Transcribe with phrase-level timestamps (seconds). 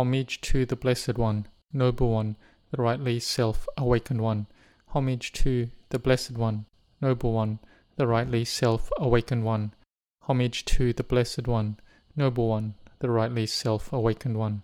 [0.00, 2.36] Homage to the Blessed One, Noble One,
[2.70, 4.46] the rightly self awakened One.
[4.94, 6.64] Homage to the Blessed One,
[7.02, 7.58] Noble One,
[7.96, 9.74] the rightly self awakened One.
[10.22, 11.78] Homage to the Blessed One,
[12.16, 14.62] Noble One, the rightly self awakened One.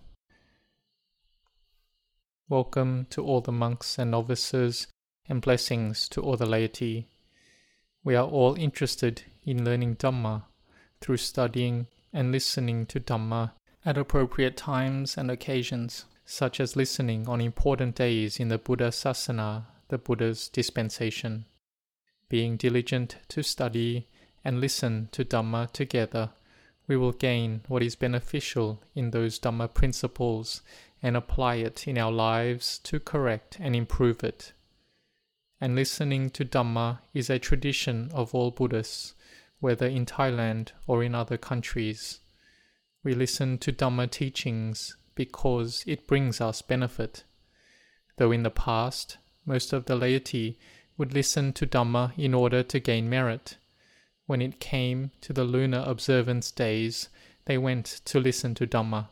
[2.48, 4.87] Welcome to all the monks and novices,
[5.29, 7.09] and blessings to all the laity.
[8.03, 10.45] We are all interested in learning Dhamma
[11.03, 13.53] through studying and listening to Dhamma
[13.87, 19.66] at appropriate times and occasions, such as listening on important days in the Buddha Sasana,
[19.88, 21.45] the Buddha's dispensation.
[22.29, 24.09] Being diligent to study
[24.45, 26.30] and listen to Dhamma together,
[26.88, 30.62] we will gain what is beneficial in those Dhamma principles
[31.01, 34.52] and apply it in our lives to correct and improve it.
[35.60, 39.15] And listening to Dhamma is a tradition of all Buddhists,
[39.60, 42.18] whether in Thailand or in other countries.
[43.06, 47.23] We listen to Dhamma teachings because it brings us benefit.
[48.16, 50.59] Though in the past, most of the laity
[50.99, 53.59] would listen to Dhamma in order to gain merit.
[54.27, 57.09] When it came to the lunar observance days,
[57.45, 59.07] they went to listen to Dhamma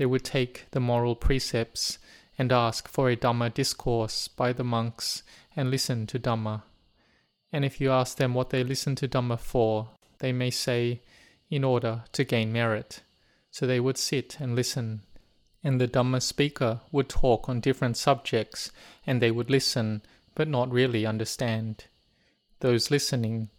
[0.00, 1.98] they would take the moral precepts
[2.38, 5.22] and ask for a Dhamma discourse by the monks
[5.54, 6.62] and listen to Dhamma.
[7.52, 11.02] And if you ask them what they listen to Dhamma for, they may say,
[11.50, 13.02] in order to gain merit.
[13.50, 15.02] So they would sit and listen.
[15.62, 18.70] And the Dhamma speaker would talk on different subjects,
[19.06, 20.02] and they would listen,
[20.34, 21.84] but not really understand.
[22.60, 23.50] Those listening,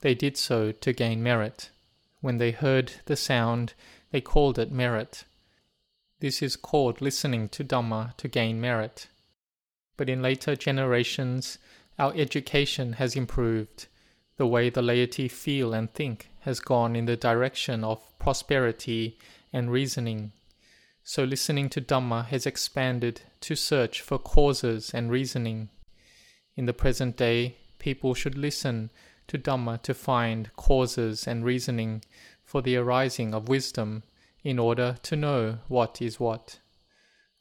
[0.00, 1.70] they did so to gain merit.
[2.20, 3.74] When they heard the sound,
[4.10, 5.24] they called it merit.
[6.20, 9.06] This is called listening to Dhamma to gain merit.
[9.96, 11.58] But in later generations,
[11.98, 13.86] our education has improved.
[14.36, 19.18] The way the laity feel and think has gone in the direction of prosperity
[19.52, 20.32] and reasoning.
[21.04, 25.68] So listening to Dhamma has expanded to search for causes and reasoning.
[26.56, 28.90] In the present day, people should listen
[29.26, 32.02] to Dhamma to find causes and reasoning
[32.42, 34.02] for the arising of wisdom
[34.42, 36.60] in order to know what is what.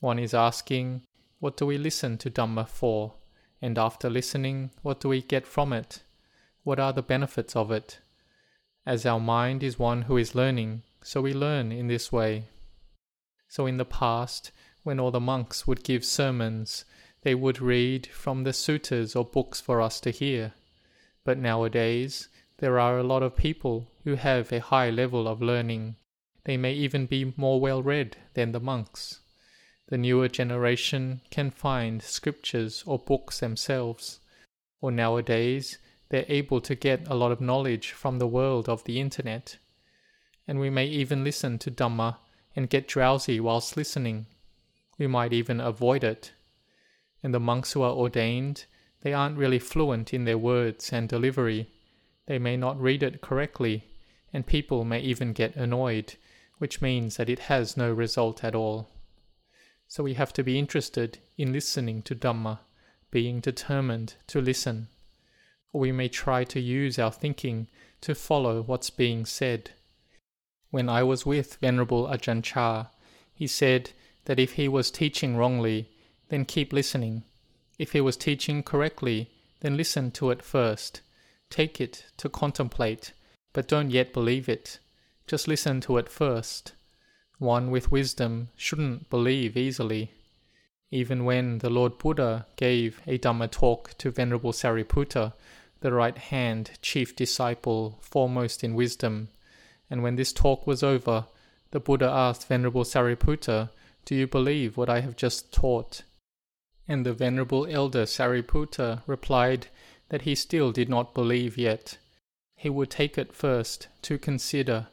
[0.01, 1.03] One is asking,
[1.39, 3.13] what do we listen to Dhamma for?
[3.61, 6.03] And after listening, what do we get from it?
[6.65, 7.99] What are the benefits of it?
[8.87, 12.45] As our mind is one who is learning, so we learn in this way.
[13.49, 14.51] So in the past,
[14.83, 16.85] when all the monks would give sermons,
[17.23, 20.53] they would read from the suttas or books for us to hear.
[21.25, 25.97] But nowadays, there are a lot of people who have a high level of learning
[26.45, 29.19] they may even be more well read than the monks.
[29.89, 34.21] The newer generation can find scriptures or books themselves,
[34.79, 35.77] or nowadays
[36.09, 39.57] they're able to get a lot of knowledge from the world of the internet.
[40.47, 42.17] And we may even listen to Dhamma
[42.55, 44.27] and get drowsy whilst listening.
[44.97, 46.31] We might even avoid it.
[47.21, 48.65] And the monks who are ordained,
[49.01, 51.69] they aren't really fluent in their words and delivery.
[52.25, 53.83] They may not read it correctly,
[54.33, 56.15] and people may even get annoyed
[56.57, 58.89] which means that it has no result at all.
[59.87, 62.59] So we have to be interested in listening to Dhamma,
[63.11, 64.87] being determined to listen.
[65.73, 67.67] Or we may try to use our thinking
[68.01, 69.71] to follow what's being said.
[70.71, 72.87] When I was with Venerable Ajahn Chah,
[73.33, 73.91] he said
[74.25, 75.89] that if he was teaching wrongly,
[76.29, 77.23] then keep listening.
[77.77, 79.29] If he was teaching correctly,
[79.61, 81.01] then listen to it first.
[81.49, 83.13] Take it to contemplate,
[83.53, 84.79] but don't yet believe it
[85.27, 86.71] just listen to it first.
[87.37, 90.11] One with wisdom shouldn't believe easily.
[90.89, 95.33] Even when the Lord Buddha gave a Dhamma talk to Venerable Sariputta,
[95.81, 99.29] the right hand chief disciple foremost in wisdom,
[99.89, 101.25] and when this talk was over,
[101.71, 103.69] the Buddha asked Venerable Sariputta,
[104.05, 106.03] Do you believe what I have just taught?
[106.87, 109.67] And the Venerable Elder Sariputta replied
[110.09, 111.97] that he still did not believe yet.
[112.55, 114.87] He would take it first to consider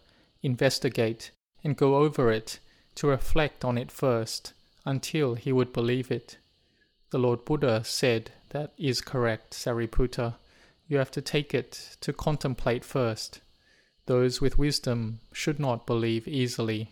[0.44, 1.30] investigate,
[1.64, 2.60] and go over it,
[2.94, 4.52] to reflect on it first,
[4.84, 6.36] until he would believe it.
[7.10, 10.34] The Lord Buddha said that is correct, Sariputta.
[10.86, 13.40] You have to take it to contemplate first.
[14.06, 16.90] Those with wisdom should not believe easily.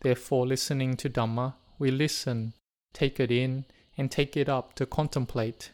[0.00, 2.52] Therefore, listening to Dhamma, we listen,
[2.92, 3.64] take it in,
[3.96, 5.70] and take it up to contemplate.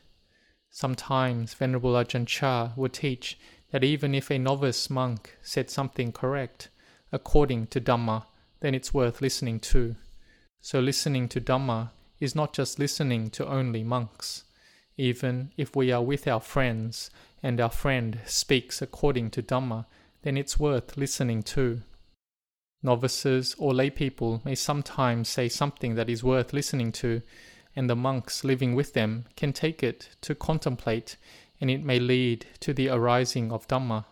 [0.70, 3.38] Sometimes Venerable Ajahn Chah would teach
[3.73, 6.69] that even if a novice monk said something correct,
[7.11, 8.25] according to Dhamma,
[8.61, 9.97] then it's worth listening to.
[10.61, 14.44] So listening to Dhamma is not just listening to only monks.
[14.98, 17.08] Even if we are with our friends
[17.40, 19.86] and our friend speaks according to Dhamma,
[20.22, 21.82] then it's worth listening to.
[22.82, 27.22] Novices or lay people may sometimes say something that is worth listening to,
[27.76, 31.16] and the monks living with them can take it to contemplate,
[31.60, 34.04] and it may lead to the arising of Dhamma.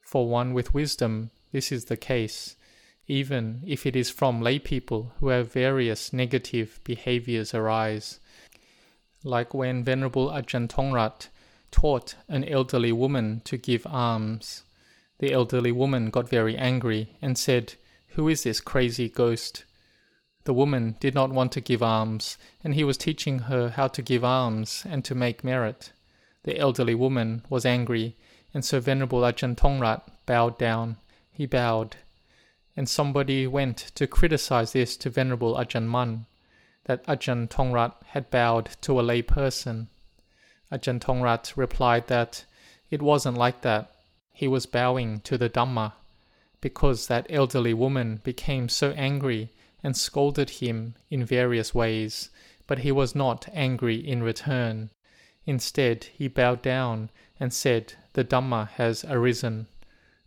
[0.00, 2.56] For one with wisdom, this is the case,
[3.08, 8.20] even if it is from lay people who have various negative behaviors arise.
[9.24, 11.28] Like when Venerable Ajahn Tongrat
[11.70, 14.62] taught an elderly woman to give alms.
[15.18, 17.74] The elderly woman got very angry and said,
[18.10, 19.64] Who is this crazy ghost?
[20.44, 24.02] The woman did not want to give alms, and he was teaching her how to
[24.02, 25.92] give alms and to make merit.
[26.44, 28.16] The elderly woman was angry,
[28.54, 30.96] and so Venerable Ajahn Tongrat bowed down.
[31.32, 31.96] He bowed.
[32.76, 36.26] And somebody went to criticize this to Venerable Ajahn Mun,
[36.88, 39.88] that Ajahn Tongrat had bowed to a lay person.
[40.72, 42.46] Ajahn Tongrat replied that
[42.90, 43.94] it wasn't like that.
[44.32, 45.92] He was bowing to the Dhamma,
[46.62, 49.50] because that elderly woman became so angry
[49.84, 52.30] and scolded him in various ways,
[52.66, 54.88] but he was not angry in return.
[55.44, 59.66] Instead, he bowed down and said, The Dhamma has arisen.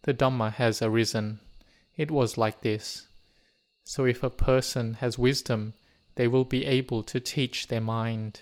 [0.03, 1.39] The Dhamma has arisen.
[1.97, 3.07] It was like this.
[3.83, 5.73] So if a person has wisdom,
[6.21, 8.41] they will be able to teach their mind.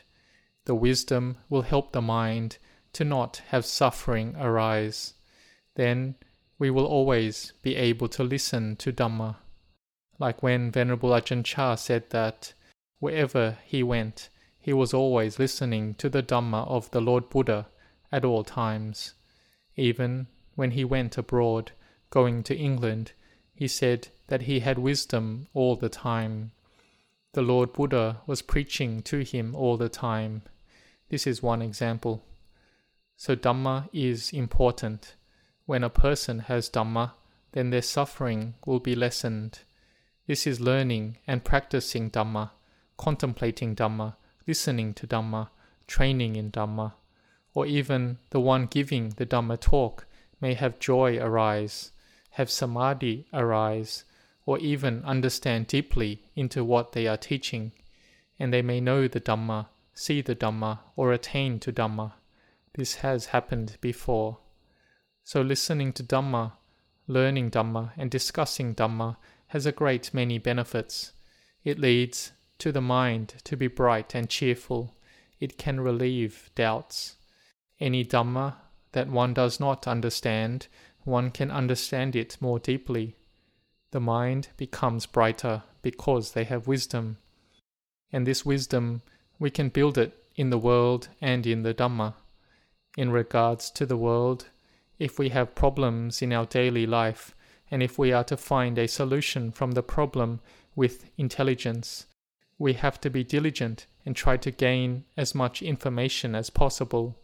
[0.65, 2.57] The wisdom will help the mind
[2.91, 5.13] to not have suffering arise.
[5.75, 6.15] Then
[6.57, 9.37] we will always be able to listen to Dhamma
[10.19, 12.53] like when Venerable Ajahn Chah said that
[12.99, 14.27] wherever he went,
[14.59, 17.67] he was always listening to the Dhamma of the Lord Buddha
[18.11, 19.13] at all times.
[19.77, 21.71] Even when he went abroad,
[22.09, 23.13] going to England,
[23.55, 26.51] he said that he had wisdom all the time.
[27.33, 30.41] The Lord Buddha was preaching to him all the time.
[31.09, 32.23] This is one example.
[33.17, 35.15] So Dhamma is important.
[35.67, 37.11] When a person has Dhamma,
[37.51, 39.59] then their suffering will be lessened.
[40.25, 42.49] This is learning and practicing Dhamma,
[42.97, 44.15] contemplating Dhamma,
[44.47, 45.49] listening to Dhamma,
[45.85, 46.93] training in Dhamma.
[47.53, 50.07] Or even the one giving the Dhamma talk
[50.41, 51.91] may have joy arise,
[52.31, 54.03] have samadhi arise,
[54.49, 57.71] or even understand deeply into what they are teaching,
[58.39, 62.13] and they may know the Dhamma, see the Dhamma, or attain to Dhamma.
[62.73, 64.39] This has happened before.
[65.23, 66.53] So listening to Dhamma,
[67.05, 69.17] learning Dhamma, and discussing Dhamma
[69.49, 71.13] has a great many benefits.
[71.63, 74.95] It leads to the mind to be bright and cheerful.
[75.39, 77.17] It can relieve doubts.
[77.79, 78.55] Any Dhamma
[78.93, 80.65] that one does not understand,
[81.03, 83.15] one can understand it more deeply.
[83.91, 87.17] The mind becomes brighter because they have wisdom.
[88.11, 89.01] And this wisdom,
[89.39, 92.13] we can build it in the world and in the Dhamma.
[92.97, 94.49] In regards to the world,
[94.99, 97.33] if we have problems in our daily life,
[97.71, 100.39] and if we are to find a solution from the problem
[100.75, 102.05] with intelligence,
[102.57, 107.15] we have to be diligent and try to gain as much information as possible.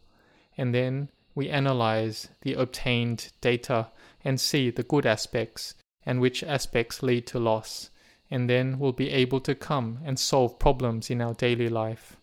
[0.57, 3.88] And then we analyze the obtained data
[4.23, 7.89] and see the good aspects and which aspects lead to loss.
[8.29, 12.17] And then we'll be able to come and solve problems in our daily life.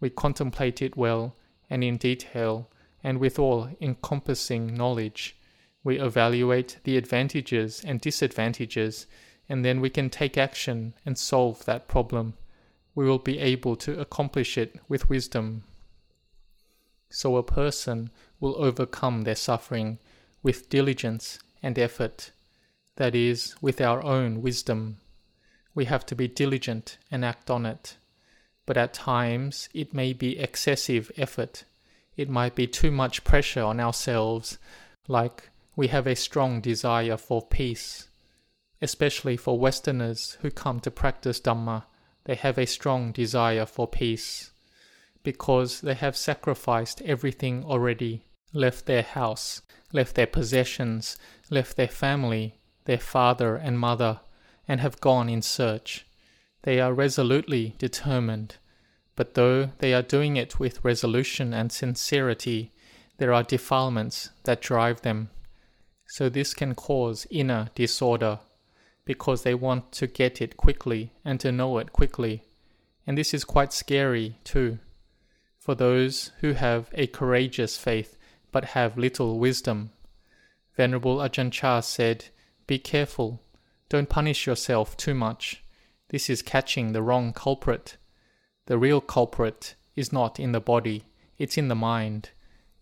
[0.00, 1.36] We contemplate it well
[1.70, 2.68] and in detail
[3.02, 5.36] and with all encompassing knowledge
[5.84, 9.06] we evaluate the advantages and disadvantages,
[9.50, 12.34] and then we can take action and solve that problem.
[12.94, 15.64] We will be able to accomplish it with wisdom.
[17.10, 19.98] So a person will overcome their suffering
[20.42, 22.30] with diligence and effort,
[22.96, 24.98] that is, with our own wisdom.
[25.74, 27.96] We have to be diligent and act on it.
[28.66, 31.64] But at times it may be excessive effort.
[32.16, 34.58] It might be too much pressure on ourselves,
[35.08, 38.08] like we have a strong desire for peace.
[38.80, 41.84] Especially for Westerners who come to practice Dhamma,
[42.24, 44.50] they have a strong desire for peace.
[45.22, 51.16] Because they have sacrificed everything already, left their house, left their possessions,
[51.50, 54.20] left their family, their father and mother,
[54.66, 56.06] and have gone in search.
[56.62, 58.56] They are resolutely determined.
[59.16, 62.72] But though they are doing it with resolution and sincerity,
[63.18, 65.30] there are defilements that drive them
[66.06, 68.38] so this can cause inner disorder
[69.04, 72.44] because they want to get it quickly and to know it quickly.
[73.06, 74.78] And this is quite scary too.
[75.58, 78.16] For those who have a courageous faith
[78.52, 79.90] but have little wisdom.
[80.76, 82.26] Venerable Ajahn Chah said,
[82.66, 83.42] Be careful,
[83.88, 85.62] don't punish yourself too much.
[86.08, 87.96] This is catching the wrong culprit.
[88.66, 91.04] The real culprit is not in the body,
[91.38, 92.30] it's in the mind.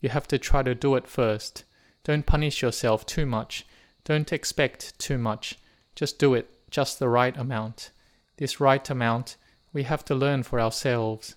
[0.00, 1.64] You have to try to do it first
[2.04, 3.64] don't punish yourself too much.
[4.04, 5.58] Don't expect too much.
[5.94, 7.90] Just do it, just the right amount.
[8.38, 9.36] This right amount
[9.72, 11.36] we have to learn for ourselves.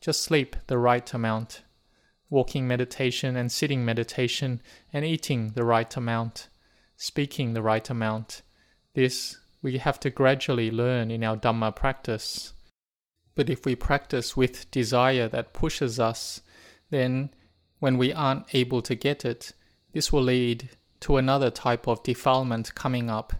[0.00, 1.62] Just sleep the right amount.
[2.30, 4.60] Walking meditation and sitting meditation
[4.92, 6.48] and eating the right amount.
[6.96, 8.42] Speaking the right amount.
[8.94, 12.52] This we have to gradually learn in our Dhamma practice.
[13.34, 16.42] But if we practice with desire that pushes us,
[16.90, 17.30] then
[17.78, 19.52] when we aren't able to get it,
[19.92, 20.68] this will lead
[21.00, 23.32] to another type of defilement coming up.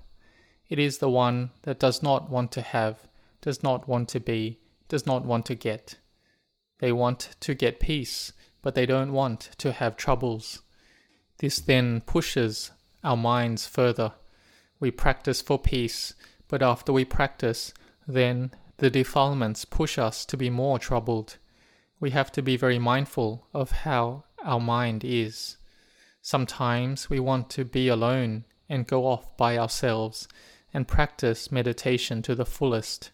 [0.68, 3.06] It is the one that does not want to have,
[3.40, 5.96] does not want to be, does not want to get.
[6.78, 8.32] They want to get peace,
[8.62, 10.62] but they don't want to have troubles.
[11.38, 12.70] This then pushes
[13.04, 14.14] our minds further.
[14.80, 16.14] We practice for peace,
[16.48, 17.72] but after we practice,
[18.08, 21.36] then the defilements push us to be more troubled.
[22.00, 25.58] We have to be very mindful of how our mind is.
[26.20, 30.26] Sometimes we want to be alone and go off by ourselves
[30.72, 33.10] and practice meditation to the fullest.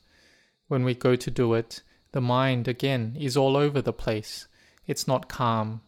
[0.69, 1.83] When we go to do it,
[2.13, 4.49] the mind again is all over the place.
[4.87, 5.83] It's not calm.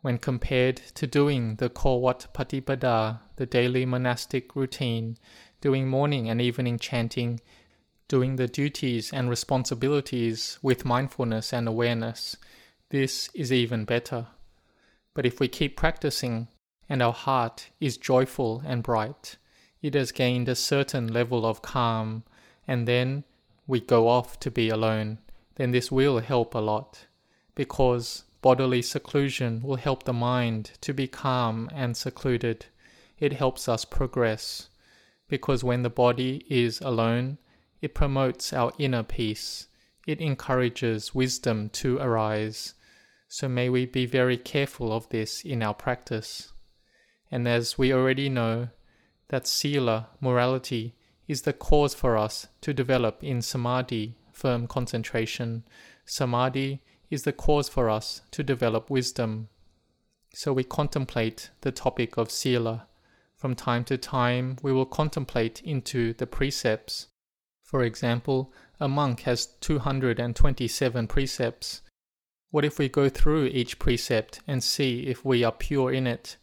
[0.00, 5.16] When compared to doing the Kawat Patipada, the daily monastic routine,
[5.60, 7.40] doing morning and evening chanting,
[8.06, 12.36] doing the duties and responsibilities with mindfulness and awareness,
[12.90, 14.28] this is even better.
[15.14, 16.46] But if we keep practicing
[16.88, 19.36] and our heart is joyful and bright,
[19.82, 22.22] it has gained a certain level of calm,
[22.66, 23.24] and then
[23.66, 25.18] we go off to be alone,
[25.56, 27.06] then this will help a lot,
[27.54, 32.66] because bodily seclusion will help the mind to be calm and secluded.
[33.18, 34.68] It helps us progress
[35.28, 37.38] because when the body is alone,
[37.80, 39.66] it promotes our inner peace.
[40.06, 42.74] It encourages wisdom to arise.
[43.28, 46.52] So may we be very careful of this in our practice.
[47.30, 48.68] And as we already know,
[49.28, 50.94] that sila, morality,
[51.26, 55.64] is the cause for us to develop in samadhi, firm concentration.
[56.06, 59.48] Samadhi is the cause for us to develop wisdom.
[60.34, 62.86] So we contemplate the topic of sila,
[63.38, 67.06] from time to time, we will contemplate into the precepts.
[67.62, 71.82] For example, a monk has 227 precepts.
[72.50, 76.36] What if we go through each precept and see if we are pure in it?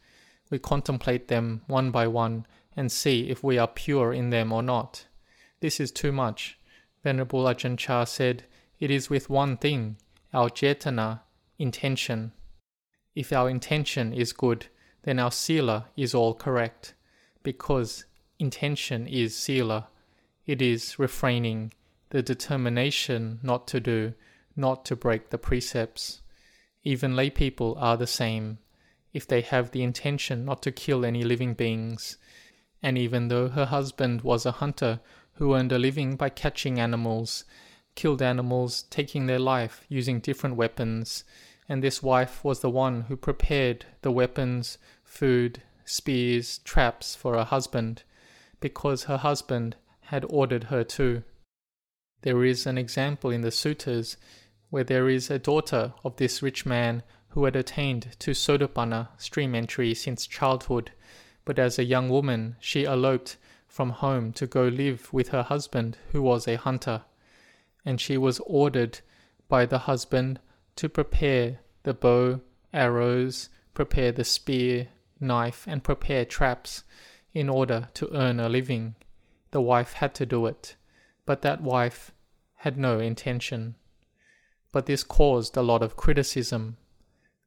[0.49, 2.45] We contemplate them one by one
[2.77, 5.05] and see if we are pure in them or not.
[5.59, 6.57] This is too much.
[7.03, 8.45] Venerable Ajahn Chah said,
[8.79, 9.97] It is with one thing,
[10.35, 11.21] our cetana,
[11.57, 12.33] intention.
[13.15, 14.67] If our intention is good,
[15.03, 16.93] then our sila is all correct,
[17.41, 18.03] because
[18.37, 19.87] intention is sila.
[20.45, 21.71] It is refraining,
[22.09, 24.13] the determination not to do,
[24.57, 26.21] not to break the precepts.
[26.83, 28.57] Even lay people are the same.
[29.13, 32.17] If they have the intention not to kill any living beings,
[32.83, 34.99] and even though her husband was a hunter
[35.35, 37.45] who earned a living by catching animals,
[37.95, 41.23] killed animals, taking their life using different weapons,
[41.67, 47.43] and this wife was the one who prepared the weapons, food, spears, traps for her
[47.43, 48.03] husband,
[48.59, 51.23] because her husband had ordered her to.
[52.21, 54.17] There is an example in the suttas
[54.69, 59.55] where there is a daughter of this rich man who had attained to Sotapanna stream
[59.55, 60.91] entry since childhood,
[61.43, 63.37] but as a young woman she eloped
[63.67, 67.03] from home to go live with her husband who was a hunter,
[67.85, 68.99] and she was ordered
[69.47, 70.39] by the husband
[70.75, 72.41] to prepare the bow,
[72.73, 74.87] arrows, prepare the spear,
[75.19, 76.83] knife, and prepare traps
[77.33, 78.95] in order to earn a living.
[79.51, 80.75] The wife had to do it,
[81.25, 82.11] but that wife
[82.55, 83.75] had no intention.
[84.71, 86.77] But this caused a lot of criticism.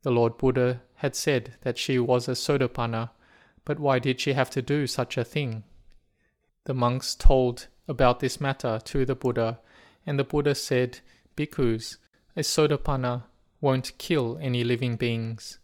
[0.02, 3.11] The Lord Buddha had said that she was a Sotapanna,
[3.64, 5.64] but why did she have to do such a thing?
[6.64, 9.59] The monks told about this matter to the Buddha,
[10.08, 11.00] and the Buddha said,
[11.36, 11.98] Bhikkhus,
[12.34, 13.24] a Sotapanna
[13.60, 15.58] won't kill any living beings.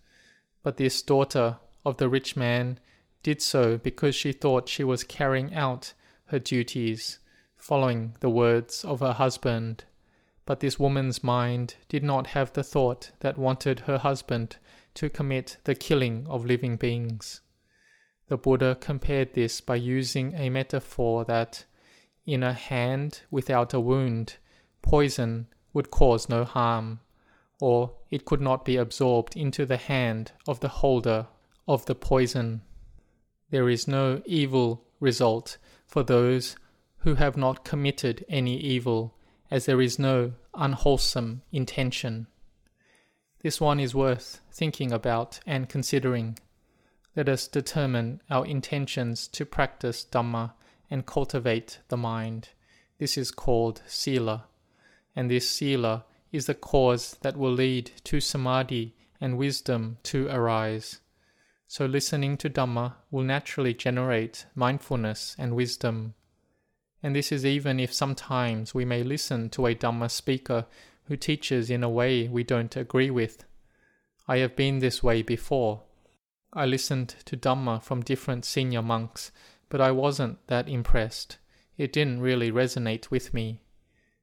[0.63, 2.79] But this daughter of the rich man
[3.23, 5.95] did so because she thought she was carrying out
[6.27, 7.21] her duties,
[7.57, 9.85] following the words of her husband.
[10.45, 14.59] But this woman's mind did not have the thought that wanted her husband
[14.93, 17.41] to commit the killing of living beings.
[18.29, 21.65] The Buddha compared this by using a metaphor that,
[22.27, 24.37] in a hand without a wound,
[24.83, 27.01] poison would cause no harm,
[27.61, 31.27] or it could not be absorbed into the hand of the holder
[31.67, 32.63] of the poison.
[33.51, 36.57] There is no evil result for those
[36.99, 39.15] who have not committed any evil,
[39.51, 42.27] as there is no unwholesome intention.
[43.43, 46.39] This one is worth thinking about and considering.
[47.15, 50.53] Let us determine our intentions to practice Dhamma
[50.91, 52.51] and cultivate the mind.
[52.99, 54.45] This is called Sila,
[55.17, 61.01] and this Sila is the cause that will lead to Samadhi and wisdom to arise.
[61.67, 66.15] So listening to Dhamma will naturally generate mindfulness and wisdom.
[67.03, 70.67] And this is even if sometimes we may listen to a Dhamma speaker
[71.05, 73.45] who teaches in a way we don't agree with.
[74.27, 75.83] I have been this way before.
[76.53, 79.33] I listened to Dhamma from different senior monks,
[79.75, 81.39] but I wasn't that impressed.
[81.77, 83.61] It didn't really resonate with me.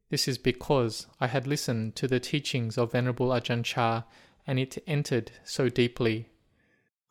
[0.10, 4.04] This is because I had listened to the teachings of Venerable Ajahn Chah
[4.48, 6.30] and it entered so deeply.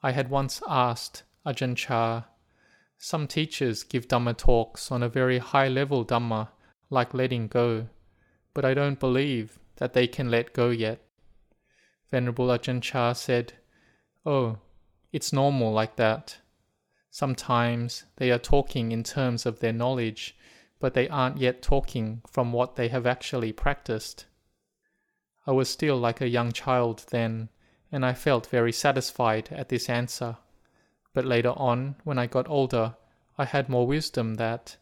[0.03, 2.23] I had once asked Ajahn Chah,
[2.97, 6.49] some teachers give Dhamma talks on a very high level Dhamma,
[6.89, 7.89] like letting go,
[8.55, 11.03] but I don't believe that they can let go yet.
[12.11, 13.53] Venerable Ajahn Chah said,
[14.25, 14.61] Oh,
[15.13, 16.39] it's normal like that.
[17.11, 20.37] Sometimes they are talking in terms of their knowledge,
[20.79, 24.27] but they aren't yet talking from what they have actually practiced.
[25.47, 27.49] I was still like a young child then,
[27.91, 30.37] and I felt very satisfied at this answer.
[31.13, 32.95] But later on, when I got older,
[33.37, 34.77] I had more wisdom that,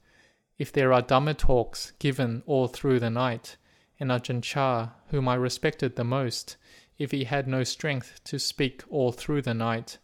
[0.58, 3.56] if there are Dhamma talks given all through the night,
[3.98, 6.56] and Ajahn Chah, whom I respected the most,
[6.98, 9.98] if he had no strength to speak all through the night,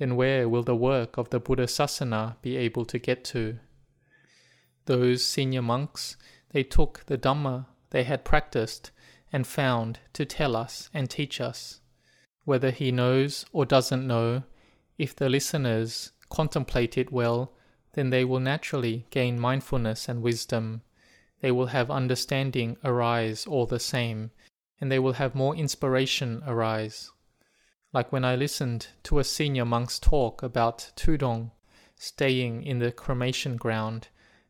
[0.00, 3.60] then where will the work of the Buddha Sasana be able to get to?
[4.86, 6.16] Those senior monks,
[6.48, 8.90] they took the Dhamma they had practiced
[9.32, 11.80] and found to tell us and teach us.
[12.44, 14.42] Whether he knows or doesn't know,
[14.98, 17.52] if the listeners contemplate it well,
[17.92, 20.82] then they will naturally gain mindfulness and wisdom
[21.40, 24.30] they will have understanding arise all the same,
[24.80, 27.10] and they will have more inspiration arise.
[27.92, 31.50] Like when I listened to a senior monk's talk about Tudong,
[31.96, 34.08] staying in the cremation ground,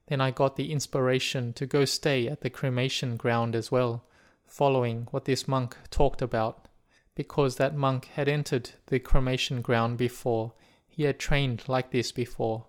[0.09, 4.05] then I got the inspiration to go stay at the cremation ground as well,
[4.45, 6.69] following what this monk talked about,
[7.15, 10.53] because that monk had entered the cremation ground before,
[10.87, 12.67] he had trained like this before.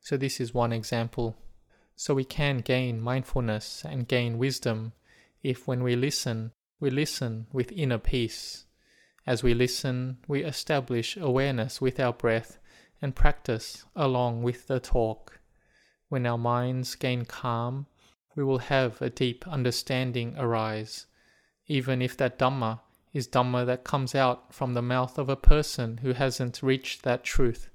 [0.00, 1.36] So, this is one example.
[1.94, 4.92] So we can gain mindfulness and gain wisdom
[5.42, 8.66] if, when we listen, we listen with inner peace.
[9.28, 12.58] As we listen, we establish awareness with our breath
[13.02, 15.40] and practice along with the talk.
[16.08, 17.88] When our minds gain calm,
[18.34, 21.04] we will have a deep understanding arise,
[21.66, 22.80] even if that Dhamma
[23.12, 27.22] is Dhamma that comes out from the mouth of a person who hasn't reached that
[27.22, 27.68] truth,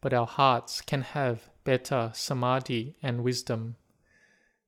[0.00, 3.74] but our hearts can have better samadhi and wisdom,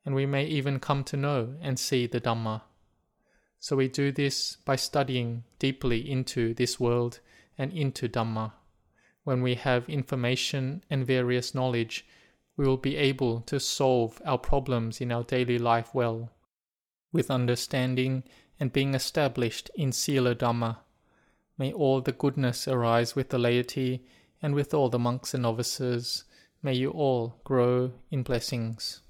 [0.04, 2.62] and we may even come to know and see the Dhamma.
[3.58, 7.20] So we do this by studying deeply into this world
[7.56, 8.52] and into Dhamma.
[9.24, 12.06] When we have information and various knowledge,
[12.56, 16.30] we will be able to solve our problems in our daily life well,
[17.12, 18.22] with understanding
[18.60, 20.78] and being established in Sila Dhamma.
[21.56, 24.04] May all the goodness arise with the laity
[24.42, 26.24] and with all the monks and novices
[26.64, 29.02] May you all grow in blessings.